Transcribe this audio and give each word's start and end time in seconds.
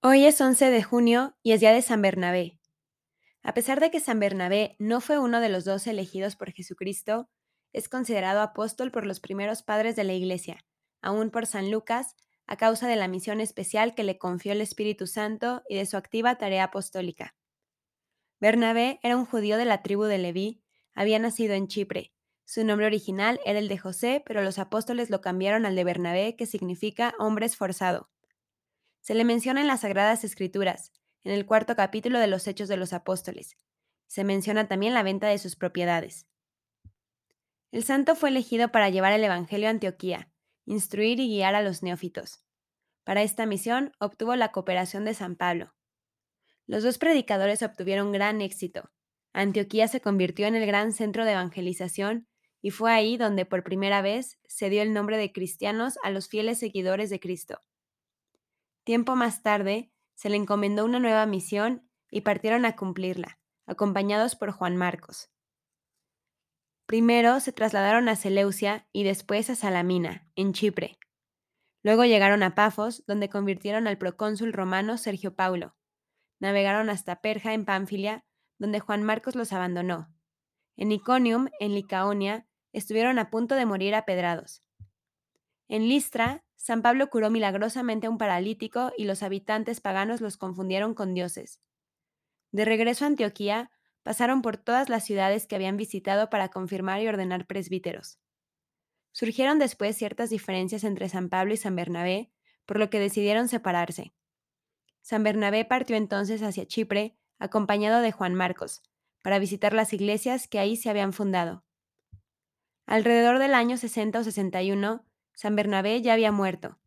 Hoy 0.00 0.26
es 0.26 0.40
11 0.40 0.70
de 0.70 0.84
junio 0.84 1.36
y 1.42 1.50
es 1.50 1.58
día 1.58 1.72
de 1.72 1.82
San 1.82 2.00
Bernabé. 2.00 2.60
A 3.42 3.52
pesar 3.52 3.80
de 3.80 3.90
que 3.90 3.98
San 3.98 4.20
Bernabé 4.20 4.76
no 4.78 5.00
fue 5.00 5.18
uno 5.18 5.40
de 5.40 5.48
los 5.48 5.64
dos 5.64 5.88
elegidos 5.88 6.36
por 6.36 6.52
Jesucristo, 6.52 7.28
es 7.72 7.88
considerado 7.88 8.40
apóstol 8.40 8.92
por 8.92 9.04
los 9.04 9.18
primeros 9.18 9.64
padres 9.64 9.96
de 9.96 10.04
la 10.04 10.12
Iglesia, 10.12 10.64
aún 11.02 11.30
por 11.30 11.46
San 11.46 11.72
Lucas, 11.72 12.14
a 12.46 12.56
causa 12.56 12.86
de 12.86 12.94
la 12.94 13.08
misión 13.08 13.40
especial 13.40 13.96
que 13.96 14.04
le 14.04 14.18
confió 14.18 14.52
el 14.52 14.60
Espíritu 14.60 15.08
Santo 15.08 15.64
y 15.68 15.74
de 15.74 15.84
su 15.84 15.96
activa 15.96 16.38
tarea 16.38 16.62
apostólica. 16.62 17.34
Bernabé 18.38 19.00
era 19.02 19.16
un 19.16 19.26
judío 19.26 19.56
de 19.56 19.64
la 19.64 19.82
tribu 19.82 20.04
de 20.04 20.18
Leví, 20.18 20.62
había 20.94 21.18
nacido 21.18 21.54
en 21.54 21.66
Chipre. 21.66 22.12
Su 22.44 22.64
nombre 22.64 22.86
original 22.86 23.40
era 23.44 23.58
el 23.58 23.66
de 23.66 23.78
José, 23.78 24.22
pero 24.24 24.44
los 24.44 24.60
apóstoles 24.60 25.10
lo 25.10 25.20
cambiaron 25.20 25.66
al 25.66 25.74
de 25.74 25.82
Bernabé, 25.82 26.36
que 26.36 26.46
significa 26.46 27.14
hombre 27.18 27.46
esforzado. 27.46 28.08
Se 29.08 29.14
le 29.14 29.24
menciona 29.24 29.62
en 29.62 29.66
las 29.66 29.80
Sagradas 29.80 30.22
Escrituras, 30.22 30.92
en 31.24 31.32
el 31.32 31.46
cuarto 31.46 31.74
capítulo 31.74 32.18
de 32.18 32.26
los 32.26 32.46
Hechos 32.46 32.68
de 32.68 32.76
los 32.76 32.92
Apóstoles. 32.92 33.56
Se 34.06 34.22
menciona 34.22 34.68
también 34.68 34.92
la 34.92 35.02
venta 35.02 35.28
de 35.28 35.38
sus 35.38 35.56
propiedades. 35.56 36.26
El 37.72 37.84
santo 37.84 38.16
fue 38.16 38.28
elegido 38.28 38.70
para 38.70 38.90
llevar 38.90 39.14
el 39.14 39.24
Evangelio 39.24 39.68
a 39.68 39.70
Antioquía, 39.70 40.30
instruir 40.66 41.20
y 41.20 41.28
guiar 41.28 41.54
a 41.54 41.62
los 41.62 41.82
neófitos. 41.82 42.44
Para 43.02 43.22
esta 43.22 43.46
misión 43.46 43.92
obtuvo 43.98 44.36
la 44.36 44.52
cooperación 44.52 45.06
de 45.06 45.14
San 45.14 45.36
Pablo. 45.36 45.74
Los 46.66 46.82
dos 46.82 46.98
predicadores 46.98 47.62
obtuvieron 47.62 48.12
gran 48.12 48.42
éxito. 48.42 48.90
Antioquía 49.32 49.88
se 49.88 50.02
convirtió 50.02 50.46
en 50.46 50.54
el 50.54 50.66
gran 50.66 50.92
centro 50.92 51.24
de 51.24 51.32
evangelización 51.32 52.28
y 52.60 52.72
fue 52.72 52.92
ahí 52.92 53.16
donde 53.16 53.46
por 53.46 53.64
primera 53.64 54.02
vez 54.02 54.38
se 54.44 54.68
dio 54.68 54.82
el 54.82 54.92
nombre 54.92 55.16
de 55.16 55.32
cristianos 55.32 55.98
a 56.02 56.10
los 56.10 56.28
fieles 56.28 56.58
seguidores 56.58 57.08
de 57.08 57.20
Cristo. 57.20 57.62
Tiempo 58.88 59.16
más 59.16 59.42
tarde, 59.42 59.92
se 60.14 60.30
le 60.30 60.36
encomendó 60.36 60.86
una 60.86 60.98
nueva 60.98 61.26
misión 61.26 61.86
y 62.10 62.22
partieron 62.22 62.64
a 62.64 62.74
cumplirla, 62.74 63.38
acompañados 63.66 64.34
por 64.34 64.50
Juan 64.50 64.78
Marcos. 64.78 65.30
Primero 66.86 67.38
se 67.40 67.52
trasladaron 67.52 68.08
a 68.08 68.16
Seleucia 68.16 68.88
y 68.90 69.04
después 69.04 69.50
a 69.50 69.56
Salamina, 69.56 70.26
en 70.36 70.54
Chipre. 70.54 70.98
Luego 71.82 72.06
llegaron 72.06 72.42
a 72.42 72.54
Pafos, 72.54 73.04
donde 73.06 73.28
convirtieron 73.28 73.86
al 73.86 73.98
procónsul 73.98 74.54
romano 74.54 74.96
Sergio 74.96 75.36
Paulo. 75.36 75.76
Navegaron 76.40 76.88
hasta 76.88 77.20
Perja, 77.20 77.52
en 77.52 77.66
Pánfilia, 77.66 78.24
donde 78.58 78.80
Juan 78.80 79.02
Marcos 79.02 79.34
los 79.34 79.52
abandonó. 79.52 80.10
En 80.78 80.92
Iconium, 80.92 81.50
en 81.60 81.74
Licaonia, 81.74 82.48
estuvieron 82.72 83.18
a 83.18 83.28
punto 83.28 83.54
de 83.54 83.66
morir 83.66 83.94
apedrados. 83.94 84.62
En 85.68 85.90
Listra, 85.90 86.42
San 86.58 86.82
Pablo 86.82 87.08
curó 87.08 87.30
milagrosamente 87.30 88.08
a 88.08 88.10
un 88.10 88.18
paralítico 88.18 88.92
y 88.98 89.04
los 89.04 89.22
habitantes 89.22 89.80
paganos 89.80 90.20
los 90.20 90.36
confundieron 90.36 90.92
con 90.92 91.14
dioses. 91.14 91.62
De 92.50 92.64
regreso 92.64 93.04
a 93.04 93.08
Antioquía, 93.08 93.70
pasaron 94.02 94.42
por 94.42 94.56
todas 94.56 94.88
las 94.88 95.04
ciudades 95.04 95.46
que 95.46 95.54
habían 95.54 95.76
visitado 95.76 96.28
para 96.30 96.48
confirmar 96.48 97.00
y 97.00 97.08
ordenar 97.08 97.46
presbíteros. 97.46 98.18
Surgieron 99.12 99.58
después 99.58 99.96
ciertas 99.96 100.30
diferencias 100.30 100.84
entre 100.84 101.08
San 101.08 101.28
Pablo 101.28 101.54
y 101.54 101.56
San 101.56 101.76
Bernabé, 101.76 102.32
por 102.66 102.78
lo 102.78 102.90
que 102.90 103.00
decidieron 103.00 103.48
separarse. 103.48 104.12
San 105.00 105.22
Bernabé 105.22 105.64
partió 105.64 105.96
entonces 105.96 106.42
hacia 106.42 106.66
Chipre, 106.66 107.16
acompañado 107.38 108.00
de 108.00 108.12
Juan 108.12 108.34
Marcos, 108.34 108.82
para 109.22 109.38
visitar 109.38 109.72
las 109.72 109.92
iglesias 109.92 110.48
que 110.48 110.58
ahí 110.58 110.76
se 110.76 110.90
habían 110.90 111.12
fundado. 111.12 111.64
Alrededor 112.86 113.38
del 113.38 113.54
año 113.54 113.76
60 113.76 114.18
o 114.18 114.24
61, 114.24 115.07
San 115.38 115.54
Bernabé 115.54 116.02
ya 116.02 116.14
había 116.14 116.32
muerto. 116.32 116.80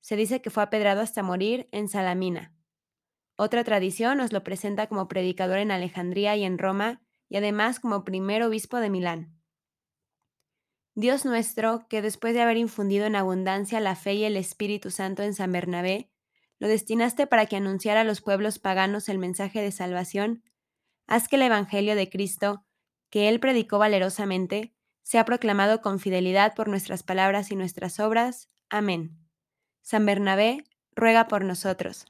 Se 0.00 0.16
dice 0.16 0.42
que 0.42 0.50
fue 0.50 0.64
apedrado 0.64 1.00
hasta 1.00 1.22
morir 1.22 1.68
en 1.70 1.88
Salamina. 1.88 2.52
Otra 3.36 3.62
tradición 3.62 4.18
nos 4.18 4.32
lo 4.32 4.42
presenta 4.42 4.88
como 4.88 5.06
predicador 5.06 5.58
en 5.58 5.70
Alejandría 5.70 6.34
y 6.34 6.42
en 6.42 6.58
Roma, 6.58 7.04
y 7.28 7.36
además 7.36 7.78
como 7.78 8.02
primer 8.02 8.42
obispo 8.42 8.78
de 8.78 8.90
Milán. 8.90 9.40
Dios 10.96 11.24
nuestro, 11.24 11.86
que 11.88 12.02
después 12.02 12.34
de 12.34 12.42
haber 12.42 12.56
infundido 12.56 13.06
en 13.06 13.14
abundancia 13.14 13.78
la 13.78 13.94
fe 13.94 14.14
y 14.14 14.24
el 14.24 14.36
Espíritu 14.36 14.90
Santo 14.90 15.22
en 15.22 15.32
San 15.32 15.52
Bernabé, 15.52 16.10
lo 16.58 16.66
destinaste 16.66 17.28
para 17.28 17.46
que 17.46 17.54
anunciara 17.54 18.00
a 18.00 18.04
los 18.04 18.20
pueblos 18.20 18.58
paganos 18.58 19.08
el 19.08 19.20
mensaje 19.20 19.62
de 19.62 19.70
salvación, 19.70 20.42
haz 21.06 21.28
que 21.28 21.36
el 21.36 21.42
Evangelio 21.42 21.94
de 21.94 22.10
Cristo, 22.10 22.66
que 23.08 23.28
él 23.28 23.38
predicó 23.38 23.78
valerosamente, 23.78 24.73
sea 25.04 25.24
proclamado 25.24 25.80
con 25.80 26.00
fidelidad 26.00 26.54
por 26.54 26.66
nuestras 26.66 27.04
palabras 27.04 27.52
y 27.52 27.56
nuestras 27.56 28.00
obras. 28.00 28.48
Amén. 28.68 29.16
San 29.82 30.04
Bernabé, 30.04 30.64
ruega 30.96 31.28
por 31.28 31.44
nosotros. 31.44 32.06